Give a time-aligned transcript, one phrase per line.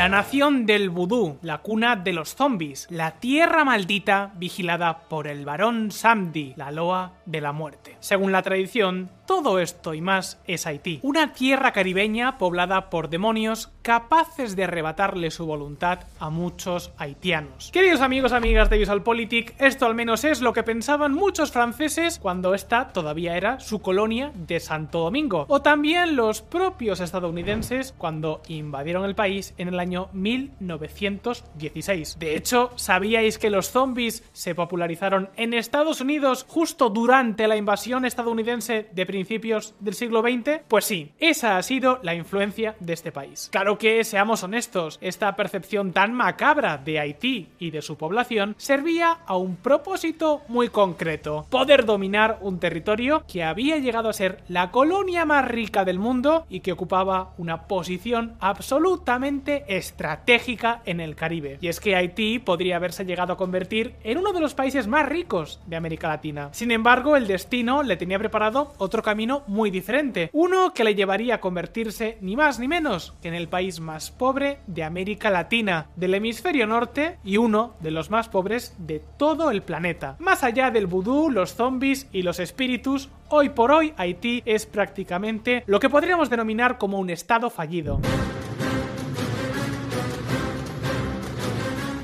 [0.00, 5.44] La nación del vudú, la cuna de los zombies, la tierra maldita vigilada por el
[5.44, 7.98] varón Samdi, la loa de la muerte.
[8.00, 13.70] Según la tradición, todo esto y más es Haití, una tierra caribeña poblada por demonios
[13.82, 17.70] capaces de arrebatarle su voluntad a muchos haitianos.
[17.72, 22.54] Queridos amigos, amigas de VisualPolitik, esto al menos es lo que pensaban muchos franceses cuando
[22.54, 29.04] esta todavía era su colonia de Santo Domingo, o también los propios estadounidenses cuando invadieron
[29.04, 32.18] el país en el año 1916.
[32.18, 38.04] De hecho, ¿sabíais que los zombies se popularizaron en Estados Unidos justo durante la invasión
[38.04, 40.62] estadounidense de principios del siglo XX?
[40.66, 43.50] Pues sí, esa ha sido la influencia de este país.
[43.52, 49.18] Claro que, seamos honestos, esta percepción tan macabra de Haití y de su población servía
[49.26, 54.70] a un propósito muy concreto, poder dominar un territorio que había llegado a ser la
[54.70, 61.58] colonia más rica del mundo y que ocupaba una posición absolutamente estratégica en el Caribe.
[61.60, 65.06] Y es que Haití podría haberse llegado a convertir en uno de los países más
[65.06, 66.48] ricos de América Latina.
[66.52, 71.34] Sin embargo, el destino le tenía preparado otro camino muy diferente, uno que le llevaría
[71.34, 75.88] a convertirse ni más ni menos que en el país más pobre de América Latina,
[75.96, 80.14] del hemisferio norte y uno de los más pobres de todo el planeta.
[80.20, 85.64] Más allá del vudú, los zombies y los espíritus, hoy por hoy Haití es prácticamente
[85.66, 87.98] lo que podríamos denominar como un estado fallido.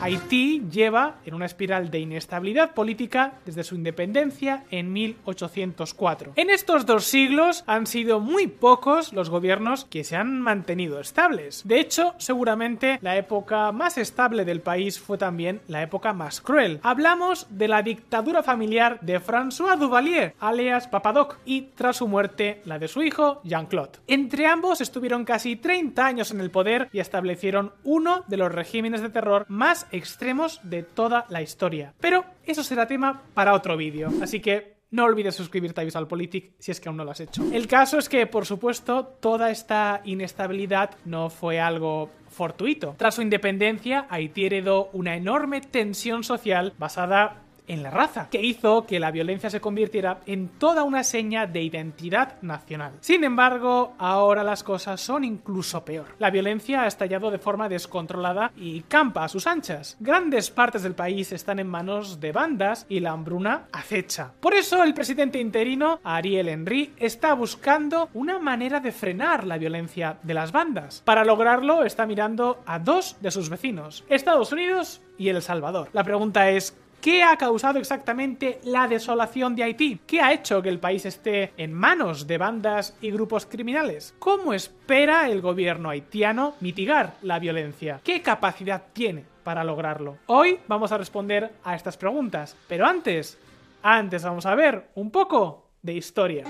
[0.07, 6.35] Haití lleva en una espiral de inestabilidad política desde su independencia en 1804.
[6.37, 11.63] En estos dos siglos han sido muy pocos los gobiernos que se han mantenido estables.
[11.67, 16.79] De hecho, seguramente la época más estable del país fue también la época más cruel.
[16.85, 22.79] Hablamos de la dictadura familiar de François Duvalier, alias Papadoc, y tras su muerte la
[22.79, 23.99] de su hijo Jean-Claude.
[24.07, 29.01] Entre ambos estuvieron casi 30 años en el poder y establecieron uno de los regímenes
[29.01, 31.95] de terror más extremos de toda la historia.
[32.01, 36.71] Pero eso será tema para otro vídeo, así que no olvides suscribirte a VisualPolitik si
[36.71, 37.43] es que aún no lo has hecho.
[37.53, 42.95] El caso es que, por supuesto, toda esta inestabilidad no fue algo fortuito.
[42.97, 48.87] Tras su independencia, Haití heredó una enorme tensión social basada en la raza, que hizo
[48.87, 52.93] que la violencia se convirtiera en toda una seña de identidad nacional.
[53.01, 56.07] Sin embargo, ahora las cosas son incluso peor.
[56.19, 59.97] La violencia ha estallado de forma descontrolada y campa a sus anchas.
[60.01, 64.33] Grandes partes del país están en manos de bandas y la hambruna acecha.
[64.41, 70.19] Por eso el presidente interino, Ariel Henry, está buscando una manera de frenar la violencia
[70.23, 71.03] de las bandas.
[71.05, 75.89] Para lograrlo está mirando a dos de sus vecinos, Estados Unidos y El Salvador.
[75.93, 80.01] La pregunta es, ¿Qué ha causado exactamente la desolación de Haití?
[80.07, 84.15] ¿Qué ha hecho que el país esté en manos de bandas y grupos criminales?
[84.19, 88.01] ¿Cómo espera el gobierno haitiano mitigar la violencia?
[88.03, 90.19] ¿Qué capacidad tiene para lograrlo?
[90.27, 93.39] Hoy vamos a responder a estas preguntas, pero antes,
[93.83, 96.45] antes vamos a ver un poco de historia.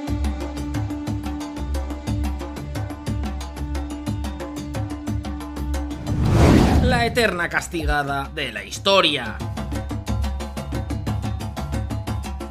[6.83, 9.37] La eterna castigada de la historia.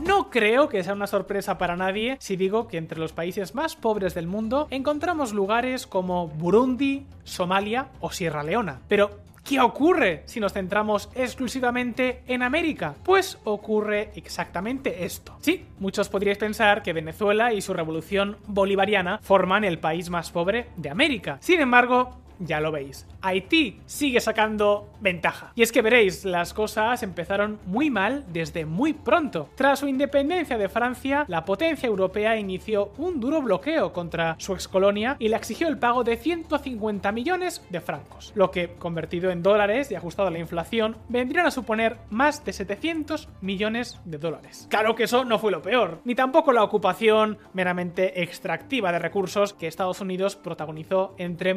[0.05, 3.75] No creo que sea una sorpresa para nadie si digo que entre los países más
[3.75, 8.81] pobres del mundo encontramos lugares como Burundi, Somalia o Sierra Leona.
[8.87, 12.95] Pero, ¿Qué ocurre si nos centramos exclusivamente en América?
[13.03, 15.37] Pues ocurre exactamente esto.
[15.41, 20.69] Sí, muchos podríais pensar que Venezuela y su revolución bolivariana forman el país más pobre
[20.77, 21.37] de América.
[21.41, 23.07] Sin embargo, ya lo veis.
[23.21, 25.51] Haití sigue sacando ventaja.
[25.55, 29.49] Y es que veréis, las cosas empezaron muy mal desde muy pronto.
[29.55, 35.15] Tras su independencia de Francia, la potencia europea inició un duro bloqueo contra su excolonia
[35.19, 39.91] y le exigió el pago de 150 millones de francos, lo que, convertido en dólares
[39.91, 44.67] y ajustado a la inflación, vendrían a suponer más de 700 millones de dólares.
[44.69, 49.53] Claro que eso no fue lo peor, ni tampoco la ocupación meramente extractiva de recursos
[49.53, 51.53] que Estados Unidos protagonizó entre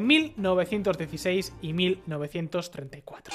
[0.69, 3.35] 1916 y 1934.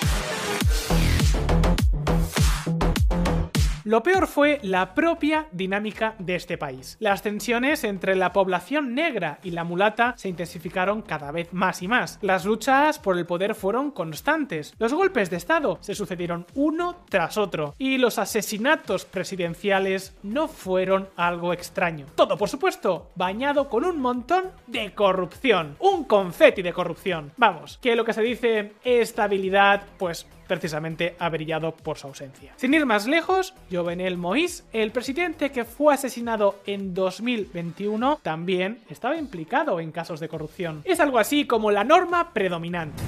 [3.85, 6.95] Lo peor fue la propia dinámica de este país.
[7.01, 11.89] Las tensiones entre la población negra y la mulata se intensificaron cada vez más y
[11.89, 12.17] más.
[12.21, 14.73] Las luchas por el poder fueron constantes.
[14.79, 17.73] Los golpes de Estado se sucedieron uno tras otro.
[17.77, 22.05] Y los asesinatos presidenciales no fueron algo extraño.
[22.15, 25.75] Todo, por supuesto, bañado con un montón de corrupción.
[25.79, 27.33] Un confeti de corrupción.
[27.35, 32.53] Vamos, que lo que se dice estabilidad, pues precisamente ha brillado por su ausencia.
[32.57, 39.17] Sin ir más lejos, Jovenel Moïse, el presidente que fue asesinado en 2021, también estaba
[39.17, 40.81] implicado en casos de corrupción.
[40.83, 43.01] Es algo así como la norma predominante.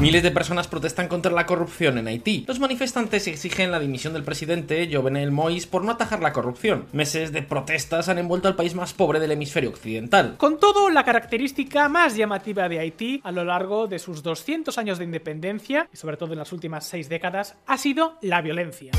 [0.00, 2.46] Miles de personas protestan contra la corrupción en Haití.
[2.48, 6.86] Los manifestantes exigen la dimisión del presidente Jovenel Moïse por no atajar la corrupción.
[6.92, 10.36] Meses de protestas han envuelto al país más pobre del hemisferio occidental.
[10.38, 14.96] Con todo, la característica más llamativa de Haití a lo largo de sus 200 años
[14.96, 18.92] de independencia, y sobre todo en las últimas seis décadas, ha sido la violencia.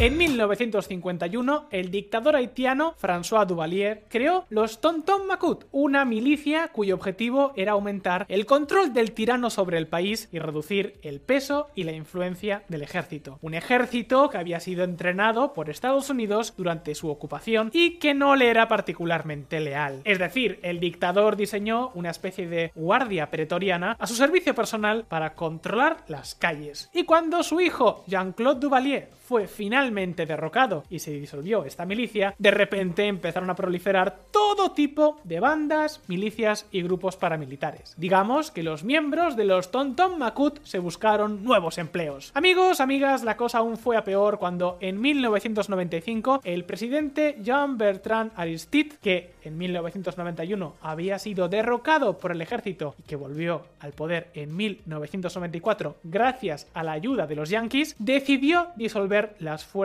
[0.00, 7.52] En 1951, el dictador haitiano François Duvalier creó los Tonton Macut, una milicia cuyo objetivo
[7.54, 11.92] era aumentar el control del tirano sobre el país y reducir el peso y la
[11.92, 13.38] influencia del ejército.
[13.42, 18.36] Un ejército que había sido entrenado por Estados Unidos durante su ocupación y que no
[18.36, 20.00] le era particularmente leal.
[20.04, 25.34] Es decir, el dictador diseñó una especie de guardia pretoriana a su servicio personal para
[25.34, 26.88] controlar las calles.
[26.94, 32.50] Y cuando su hijo Jean-Claude Duvalier fue finalmente derrocado y se disolvió esta milicia, de
[32.50, 37.94] repente empezaron a proliferar todo tipo de bandas, milicias y grupos paramilitares.
[37.96, 42.30] Digamos que los miembros de los Tonton Makut se buscaron nuevos empleos.
[42.34, 48.32] Amigos, amigas, la cosa aún fue a peor cuando en 1995 el presidente Jean Bertrand
[48.36, 54.30] Aristide, que en 1991 había sido derrocado por el ejército y que volvió al poder
[54.34, 59.79] en 1994 gracias a la ayuda de los yankees, decidió disolver las Fuerzas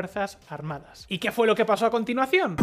[0.49, 1.05] Armadas.
[1.09, 2.57] ¿Y qué fue lo que pasó a continuación?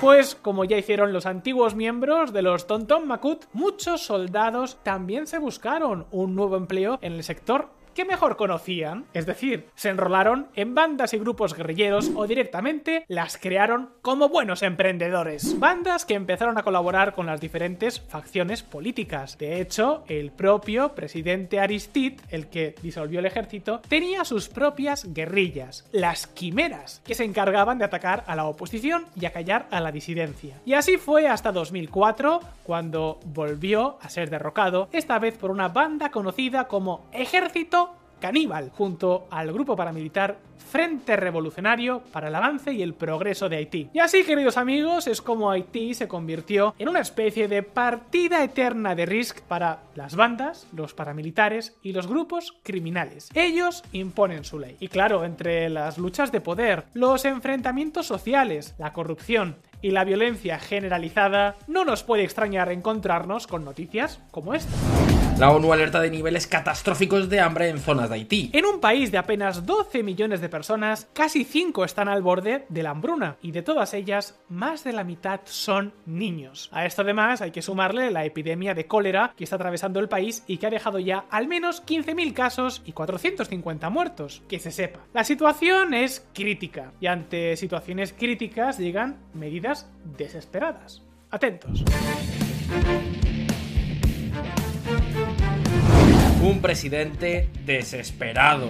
[0.00, 5.38] Pues, como ya hicieron los antiguos miembros de los Tonton Makut, muchos soldados también se
[5.38, 10.74] buscaron un nuevo empleo en el sector que mejor conocían, es decir, se enrolaron en
[10.74, 15.58] bandas y grupos guerrilleros o directamente las crearon como buenos emprendedores.
[15.58, 19.38] Bandas que empezaron a colaborar con las diferentes facciones políticas.
[19.38, 25.88] De hecho, el propio presidente Aristide, el que disolvió el ejército, tenía sus propias guerrillas,
[25.90, 29.90] las quimeras, que se encargaban de atacar a la oposición y a callar a la
[29.90, 30.60] disidencia.
[30.66, 36.10] Y así fue hasta 2004, cuando volvió a ser derrocado, esta vez por una banda
[36.10, 37.85] conocida como Ejército
[38.20, 43.90] Caníbal, junto al grupo paramilitar Frente Revolucionario para el Avance y el Progreso de Haití.
[43.92, 48.94] Y así, queridos amigos, es como Haití se convirtió en una especie de partida eterna
[48.94, 53.30] de Risk para las bandas, los paramilitares y los grupos criminales.
[53.34, 54.76] Ellos imponen su ley.
[54.80, 60.58] Y claro, entre las luchas de poder, los enfrentamientos sociales, la corrupción y la violencia
[60.58, 64.74] generalizada, no nos puede extrañar encontrarnos con noticias como esta.
[65.38, 68.50] La ONU alerta de niveles catastróficos de hambre en zonas de Haití.
[68.54, 72.82] En un país de apenas 12 millones de personas, casi 5 están al borde de
[72.82, 76.70] la hambruna, y de todas ellas, más de la mitad son niños.
[76.72, 80.42] A esto además hay que sumarle la epidemia de cólera que está atravesando el país
[80.46, 85.00] y que ha dejado ya al menos 15.000 casos y 450 muertos, que se sepa.
[85.12, 89.86] La situación es crítica, y ante situaciones críticas llegan medidas
[90.16, 91.02] desesperadas.
[91.30, 91.84] Atentos.
[96.42, 98.68] Un presidente desesperado.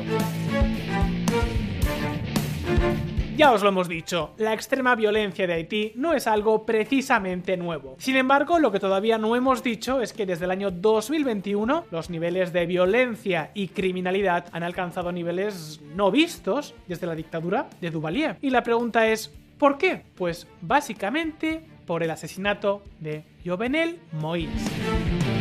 [3.37, 7.97] Ya os lo hemos dicho, la extrema violencia de Haití no es algo precisamente nuevo.
[7.99, 12.09] Sin embargo, lo que todavía no hemos dicho es que desde el año 2021 los
[12.09, 18.39] niveles de violencia y criminalidad han alcanzado niveles no vistos desde la dictadura de Duvalier.
[18.41, 20.03] Y la pregunta es, ¿por qué?
[20.17, 25.36] Pues básicamente por el asesinato de Jovenel Moïse.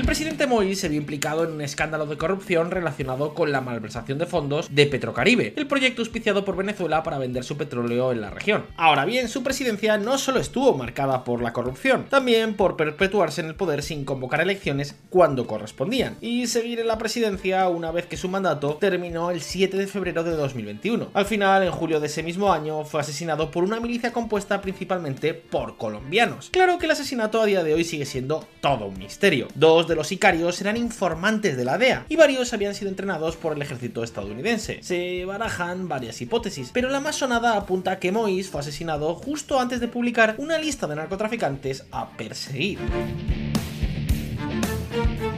[0.00, 4.16] El presidente Moïse se vio implicado en un escándalo de corrupción relacionado con la malversación
[4.16, 8.30] de fondos de Petrocaribe, el proyecto auspiciado por Venezuela para vender su petróleo en la
[8.30, 8.64] región.
[8.78, 13.48] Ahora bien, su presidencia no solo estuvo marcada por la corrupción, también por perpetuarse en
[13.48, 18.16] el poder sin convocar elecciones cuando correspondían, y seguir en la presidencia una vez que
[18.16, 21.10] su mandato terminó el 7 de febrero de 2021.
[21.12, 25.34] Al final, en julio de ese mismo año, fue asesinado por una milicia compuesta principalmente
[25.34, 26.48] por colombianos.
[26.50, 29.48] Claro que el asesinato a día de hoy sigue siendo todo un misterio.
[29.54, 33.52] Dos de los sicarios eran informantes de la DEA y varios habían sido entrenados por
[33.52, 34.78] el ejército estadounidense.
[34.82, 39.60] Se barajan varias hipótesis, pero la más sonada apunta a que Moïse fue asesinado justo
[39.60, 42.78] antes de publicar una lista de narcotraficantes a perseguir.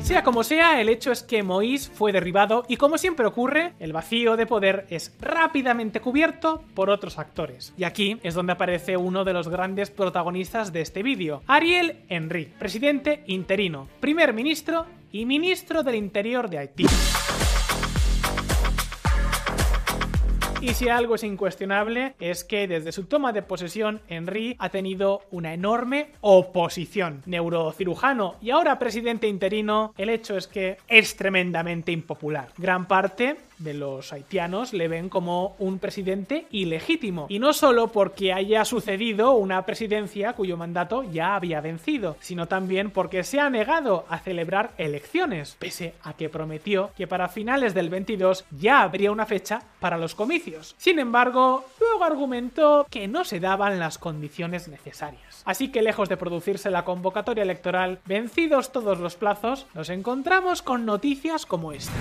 [0.03, 3.93] Sea como sea, el hecho es que Moïse fue derribado y como siempre ocurre, el
[3.93, 7.73] vacío de poder es rápidamente cubierto por otros actores.
[7.79, 12.47] Y aquí es donde aparece uno de los grandes protagonistas de este vídeo, Ariel Henry,
[12.59, 16.87] presidente interino, primer ministro y ministro del Interior de Haití.
[20.63, 25.23] Y si algo es incuestionable es que desde su toma de posesión, Henry ha tenido
[25.33, 27.21] una enorme oposición.
[27.27, 32.51] Neurocirujano y ahora presidente interino, el hecho es que es tremendamente impopular.
[32.59, 37.27] Gran parte de los haitianos le ven como un presidente ilegítimo.
[37.29, 42.91] Y no solo porque haya sucedido una presidencia cuyo mandato ya había vencido, sino también
[42.91, 47.91] porque se ha negado a celebrar elecciones, pese a que prometió que para finales del
[47.91, 50.75] 22 ya habría una fecha para los comicios.
[50.79, 55.43] Sin embargo, luego argumentó que no se daban las condiciones necesarias.
[55.45, 60.87] Así que lejos de producirse la convocatoria electoral, vencidos todos los plazos, nos encontramos con
[60.87, 61.93] noticias como esta.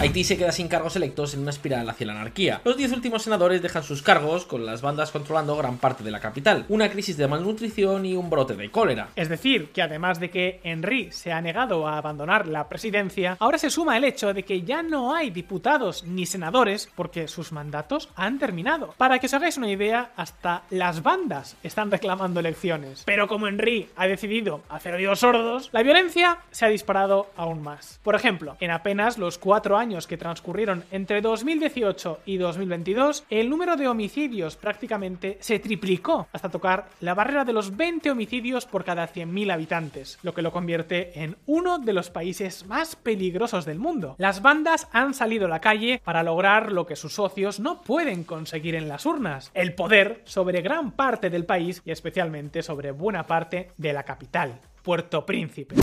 [0.00, 2.62] Haití se queda sin cargos electos en una espiral hacia la anarquía.
[2.64, 6.20] Los 10 últimos senadores dejan sus cargos, con las bandas controlando gran parte de la
[6.20, 9.10] capital, una crisis de malnutrición y un brote de cólera.
[9.14, 13.58] Es decir, que además de que Henry se ha negado a abandonar la presidencia, ahora
[13.58, 18.08] se suma el hecho de que ya no hay diputados ni senadores porque sus mandatos
[18.16, 18.94] han terminado.
[18.96, 23.02] Para que os hagáis una idea, hasta las bandas están reclamando elecciones.
[23.04, 28.00] Pero como Henry ha decidido hacer oídos sordos, la violencia se ha disparado aún más.
[28.02, 33.74] Por ejemplo, en apenas los cuatro años que transcurrieron entre 2018 y 2022, el número
[33.74, 39.12] de homicidios prácticamente se triplicó hasta tocar la barrera de los 20 homicidios por cada
[39.12, 44.14] 100.000 habitantes, lo que lo convierte en uno de los países más peligrosos del mundo.
[44.18, 48.22] Las bandas han salido a la calle para lograr lo que sus socios no pueden
[48.22, 53.26] conseguir en las urnas, el poder sobre gran parte del país y especialmente sobre buena
[53.26, 55.74] parte de la capital, Puerto Príncipe.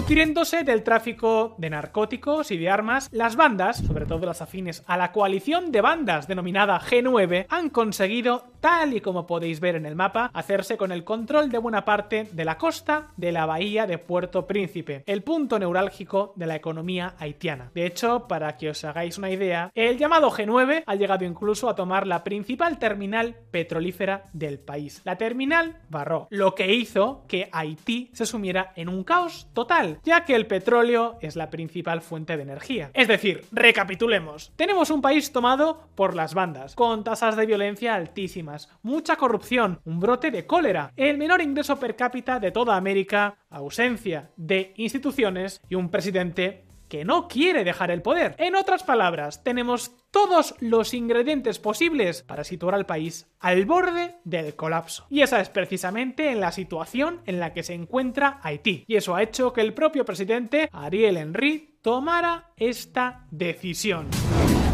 [0.00, 4.96] Nutriéndose del tráfico de narcóticos y de armas, las bandas, sobre todo las afines a
[4.96, 9.96] la coalición de bandas denominada G9, han conseguido, tal y como podéis ver en el
[9.96, 13.98] mapa, hacerse con el control de buena parte de la costa de la bahía de
[13.98, 17.70] Puerto Príncipe, el punto neurálgico de la economía haitiana.
[17.74, 21.74] De hecho, para que os hagáis una idea, el llamado G9 ha llegado incluso a
[21.74, 28.10] tomar la principal terminal petrolífera del país, la terminal Barro, lo que hizo que Haití
[28.14, 32.42] se sumiera en un caos total ya que el petróleo es la principal fuente de
[32.42, 32.90] energía.
[32.94, 38.68] Es decir, recapitulemos, tenemos un país tomado por las bandas, con tasas de violencia altísimas,
[38.82, 44.30] mucha corrupción, un brote de cólera, el menor ingreso per cápita de toda América, ausencia
[44.36, 48.34] de instituciones y un presidente que no quiere dejar el poder.
[48.36, 54.54] En otras palabras, tenemos todos los ingredientes posibles para situar al país al borde del
[54.56, 55.06] colapso.
[55.08, 58.84] Y esa es precisamente en la situación en la que se encuentra Haití.
[58.86, 64.08] Y eso ha hecho que el propio presidente, Ariel Henry, tomara esta decisión.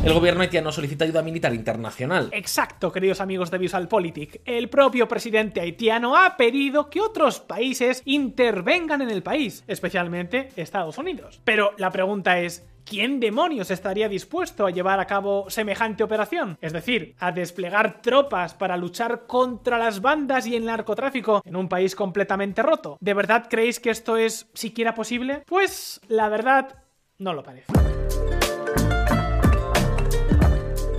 [0.06, 2.28] El gobierno haitiano solicita ayuda militar internacional.
[2.30, 4.40] Exacto, queridos amigos de VisualPolitik.
[4.44, 10.98] El propio presidente haitiano ha pedido que otros países intervengan en el país, especialmente Estados
[10.98, 11.40] Unidos.
[11.42, 16.56] Pero la pregunta es, ¿quién demonios estaría dispuesto a llevar a cabo semejante operación?
[16.60, 21.68] Es decir, a desplegar tropas para luchar contra las bandas y el narcotráfico en un
[21.68, 22.96] país completamente roto.
[23.00, 25.42] ¿De verdad creéis que esto es siquiera posible?
[25.46, 26.76] Pues la verdad,
[27.18, 27.72] no lo parece.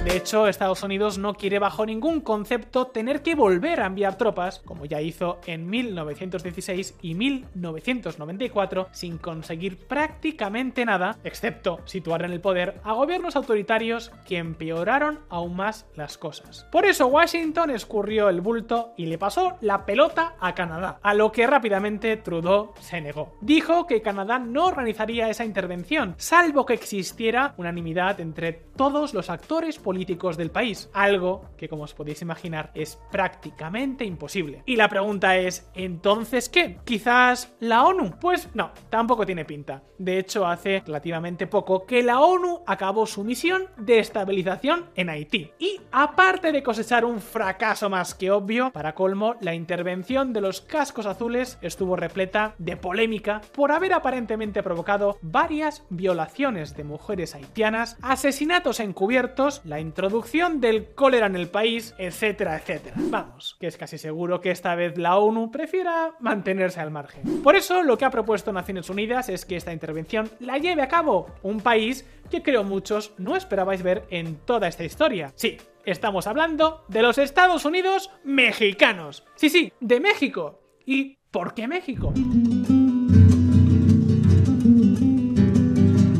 [0.07, 4.59] De hecho, Estados Unidos no quiere bajo ningún concepto tener que volver a enviar tropas,
[4.59, 12.39] como ya hizo en 1916 y 1994, sin conseguir prácticamente nada, excepto situar en el
[12.39, 16.65] poder a gobiernos autoritarios que empeoraron aún más las cosas.
[16.71, 21.33] Por eso Washington escurrió el bulto y le pasó la pelota a Canadá, a lo
[21.33, 23.35] que rápidamente Trudeau se negó.
[23.41, 29.77] Dijo que Canadá no organizaría esa intervención, salvo que existiera unanimidad entre todos los actores
[29.77, 34.61] políticos políticos del país, algo que como os podéis imaginar es prácticamente imposible.
[34.67, 36.77] Y la pregunta es, ¿entonces qué?
[36.85, 38.19] ¿Quizás la ONU?
[38.21, 39.81] Pues no, tampoco tiene pinta.
[39.97, 45.49] De hecho, hace relativamente poco que la ONU acabó su misión de estabilización en Haití.
[45.57, 50.61] Y aparte de cosechar un fracaso más que obvio, para colmo, la intervención de los
[50.61, 57.97] cascos azules estuvo repleta de polémica por haber aparentemente provocado varias violaciones de mujeres haitianas,
[58.03, 62.95] asesinatos encubiertos, la introducción del cólera en el país, etcétera, etcétera.
[62.97, 67.41] Vamos, que es casi seguro que esta vez la ONU prefiera mantenerse al margen.
[67.41, 70.87] Por eso lo que ha propuesto Naciones Unidas es que esta intervención la lleve a
[70.87, 75.31] cabo un país que creo muchos no esperabais ver en toda esta historia.
[75.35, 79.23] Sí, estamos hablando de los Estados Unidos mexicanos.
[79.35, 80.59] Sí, sí, de México.
[80.85, 82.13] ¿Y por qué México?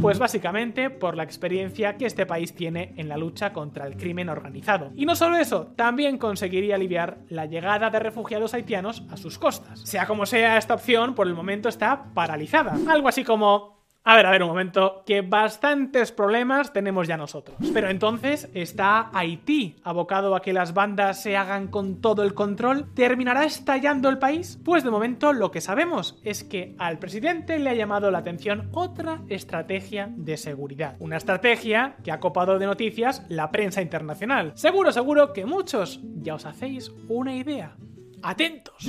[0.08, 4.30] Pues básicamente por la experiencia que este país tiene en la lucha contra el crimen
[4.30, 4.90] organizado.
[4.96, 9.82] Y no solo eso, también conseguiría aliviar la llegada de refugiados haitianos a sus costas.
[9.82, 12.78] Sea como sea, esta opción por el momento está paralizada.
[12.90, 13.77] Algo así como
[14.10, 17.58] A ver, a ver, un momento, que bastantes problemas tenemos ya nosotros.
[17.74, 22.86] Pero entonces, ¿está Haití abocado a que las bandas se hagan con todo el control?
[22.94, 24.62] ¿Terminará estallando el país?
[24.64, 28.70] Pues de momento lo que sabemos es que al presidente le ha llamado la atención
[28.72, 30.96] otra estrategia de seguridad.
[31.00, 34.54] Una estrategia que ha copado de noticias la prensa internacional.
[34.56, 37.76] Seguro, seguro que muchos ya os hacéis una idea.
[38.24, 38.88] ¡Atentos!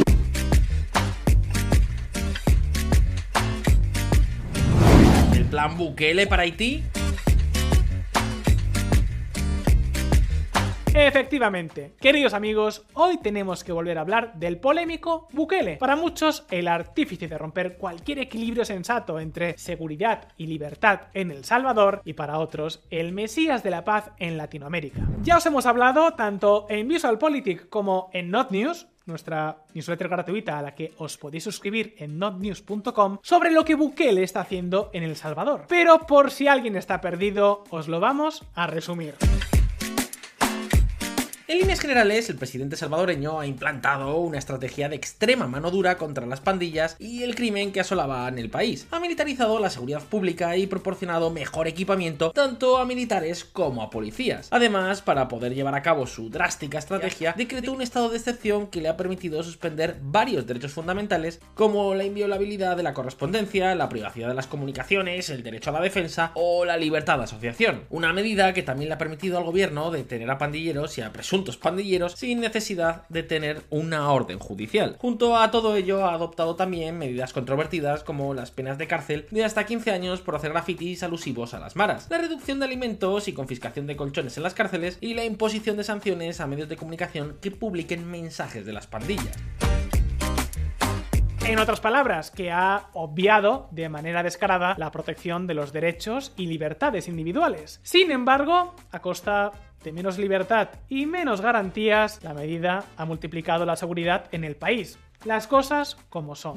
[5.48, 6.84] Plan Bukele para Haití?
[10.94, 15.76] Efectivamente, queridos amigos, hoy tenemos que volver a hablar del polémico Bukele.
[15.76, 21.44] Para muchos, el artífice de romper cualquier equilibrio sensato entre seguridad y libertad en El
[21.44, 25.06] Salvador, y para otros, el mesías de la paz en Latinoamérica.
[25.22, 30.62] Ya os hemos hablado tanto en VisualPolitik como en Not News, nuestra newsletter gratuita a
[30.62, 35.16] la que os podéis suscribir en notnews.com, sobre lo que Bukele está haciendo en El
[35.16, 35.64] Salvador.
[35.68, 39.14] Pero por si alguien está perdido, os lo vamos a resumir.
[41.50, 46.26] En líneas generales, el presidente salvadoreño ha implantado una estrategia de extrema mano dura contra
[46.26, 48.86] las pandillas y el crimen que asolaba en el país.
[48.90, 54.48] Ha militarizado la seguridad pública y proporcionado mejor equipamiento tanto a militares como a policías.
[54.50, 58.82] Además, para poder llevar a cabo su drástica estrategia, decretó un estado de excepción que
[58.82, 64.28] le ha permitido suspender varios derechos fundamentales como la inviolabilidad de la correspondencia, la privacidad
[64.28, 67.84] de las comunicaciones, el derecho a la defensa o la libertad de asociación.
[67.88, 71.37] Una medida que también le ha permitido al gobierno detener a pandilleros y a presuntos
[71.56, 74.96] pandilleros sin necesidad de tener una orden judicial.
[74.98, 79.44] Junto a todo ello ha adoptado también medidas controvertidas como las penas de cárcel de
[79.44, 83.32] hasta 15 años por hacer grafitis alusivos a las maras, la reducción de alimentos y
[83.32, 87.38] confiscación de colchones en las cárceles y la imposición de sanciones a medios de comunicación
[87.40, 89.36] que publiquen mensajes de las pandillas.
[91.48, 96.46] En otras palabras, que ha obviado de manera descarada la protección de los derechos y
[96.46, 97.80] libertades individuales.
[97.82, 99.52] Sin embargo, a costa
[99.82, 104.98] de menos libertad y menos garantías, la medida ha multiplicado la seguridad en el país.
[105.24, 106.56] Las cosas como son.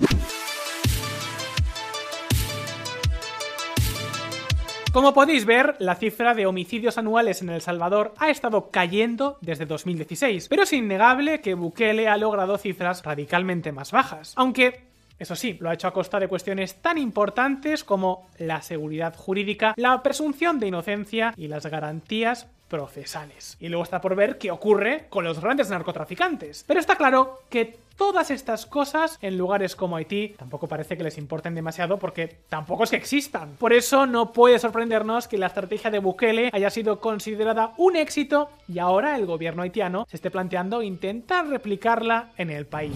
[4.94, 9.66] Como podéis ver, la cifra de homicidios anuales en El Salvador ha estado cayendo desde
[9.66, 14.34] 2016, pero es innegable que Bukele ha logrado cifras radicalmente más bajas.
[14.36, 19.16] Aunque eso sí, lo ha hecho a costa de cuestiones tan importantes como la seguridad
[19.16, 23.58] jurídica, la presunción de inocencia y las garantías procesales.
[23.60, 26.64] Y luego está por ver qué ocurre con los grandes narcotraficantes.
[26.66, 31.18] Pero está claro que todas estas cosas en lugares como Haití tampoco parece que les
[31.18, 33.58] importen demasiado porque tampoco es que existan.
[33.60, 38.50] Por eso no puede sorprendernos que la estrategia de Bukele haya sido considerada un éxito
[38.70, 42.96] y ahora el gobierno haitiano se esté planteando intentar replicarla en el país.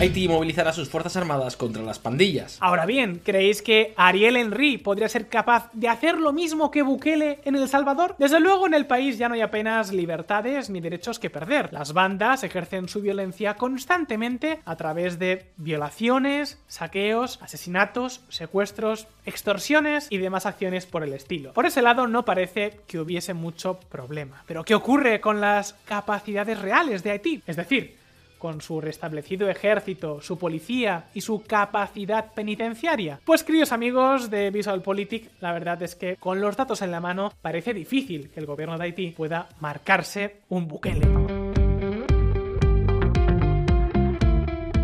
[0.00, 2.56] Haití movilizará sus fuerzas armadas contra las pandillas.
[2.60, 7.40] Ahora bien, ¿creéis que Ariel Henry podría ser capaz de hacer lo mismo que Bukele
[7.44, 8.14] en El Salvador?
[8.16, 11.72] Desde luego en el país ya no hay apenas libertades ni derechos que perder.
[11.72, 20.18] Las bandas ejercen su violencia constantemente a través de violaciones, saqueos, asesinatos, secuestros, extorsiones y
[20.18, 21.52] demás acciones por el estilo.
[21.54, 24.44] Por ese lado no parece que hubiese mucho problema.
[24.46, 27.42] Pero ¿qué ocurre con las capacidades reales de Haití?
[27.48, 27.98] Es decir,
[28.38, 33.20] con su restablecido ejército, su policía y su capacidad penitenciaria?
[33.24, 37.32] Pues queridos amigos de VisualPolitik, la verdad es que con los datos en la mano
[37.42, 41.37] parece difícil que el gobierno de Haití pueda marcarse un buquele.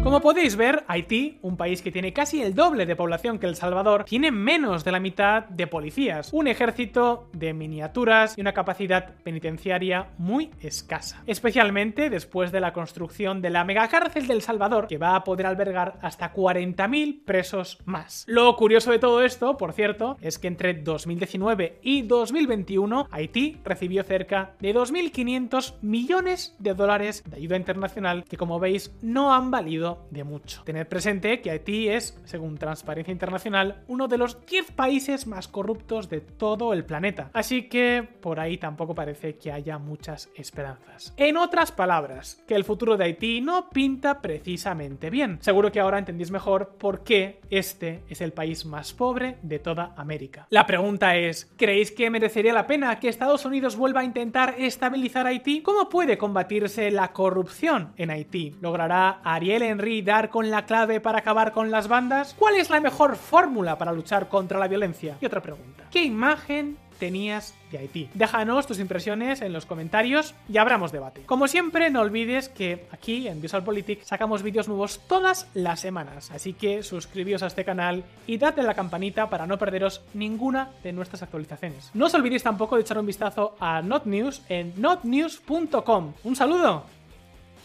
[0.04, 3.56] Como podéis ver, Haití, un país que tiene casi el doble de población que El
[3.56, 9.14] Salvador, tiene menos de la mitad de policías, un ejército de miniaturas y una capacidad
[9.22, 11.22] penitenciaria muy escasa.
[11.26, 15.94] Especialmente después de la construcción de la megacárcel del Salvador, que va a poder albergar
[16.02, 18.24] hasta 40.000 presos más.
[18.28, 24.04] Lo curioso de todo esto, por cierto, es que entre 2019 y 2021 Haití recibió
[24.04, 29.93] cerca de 2.500 millones de dólares de ayuda internacional que como veis no han valido
[30.10, 30.62] de mucho.
[30.64, 36.08] Tened presente que Haití es, según Transparencia Internacional, uno de los 10 países más corruptos
[36.08, 37.30] de todo el planeta.
[37.32, 41.14] Así que por ahí tampoco parece que haya muchas esperanzas.
[41.16, 45.38] En otras palabras, que el futuro de Haití no pinta precisamente bien.
[45.40, 49.94] Seguro que ahora entendéis mejor por qué este es el país más pobre de toda
[49.96, 50.46] América.
[50.50, 55.26] La pregunta es, ¿creéis que merecería la pena que Estados Unidos vuelva a intentar estabilizar
[55.26, 55.62] Haití?
[55.62, 58.56] ¿Cómo puede combatirse la corrupción en Haití?
[58.60, 62.34] ¿Logrará Ariel Henry Henry dar con la clave para acabar con las bandas?
[62.38, 65.18] ¿Cuál es la mejor fórmula para luchar contra la violencia?
[65.20, 65.84] Y otra pregunta.
[65.90, 68.08] ¿Qué imagen tenías de Haití.
[68.14, 71.22] Déjanos tus impresiones en los comentarios y abramos debate.
[71.26, 76.54] Como siempre, no olvides que aquí en VisualPolitik sacamos vídeos nuevos todas las semanas, así
[76.54, 80.92] que suscribíos a este canal y dadle a la campanita para no perderos ninguna de
[80.92, 81.90] nuestras actualizaciones.
[81.94, 86.14] No os olvidéis tampoco de echar un vistazo a NotNews en notnews.com.
[86.22, 86.84] Un saludo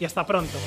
[0.00, 0.58] y hasta pronto.